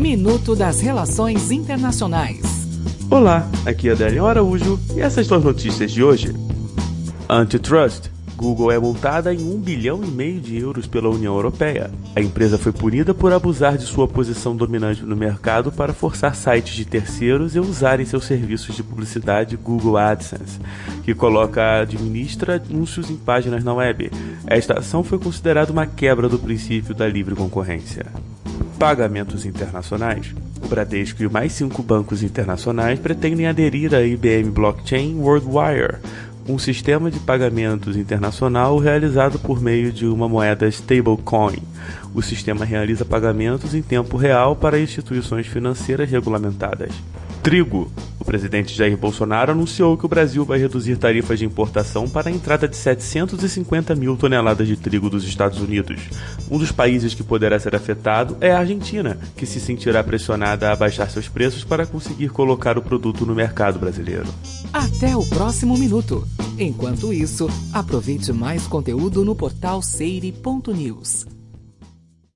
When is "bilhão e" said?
9.60-10.06